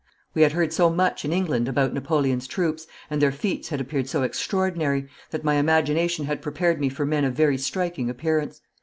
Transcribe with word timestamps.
We 0.33 0.41
had 0.41 0.53
heard 0.53 0.73
so 0.73 0.89
much 0.89 1.25
in 1.25 1.31
England 1.31 1.67
about 1.67 1.93
Napoleon's 1.93 2.47
troops, 2.47 2.87
and 3.11 3.21
their 3.21 3.31
feats 3.31 3.69
had 3.69 3.79
appeared 3.79 4.09
so 4.09 4.23
extraordinary, 4.23 5.07
that 5.29 5.43
my 5.43 5.57
imagination 5.57 6.25
had 6.25 6.41
prepared 6.41 6.79
me 6.81 6.89
for 6.89 7.05
men 7.05 7.23
of 7.23 7.35
very 7.35 7.59
striking 7.59 8.09
appearance. 8.09 8.61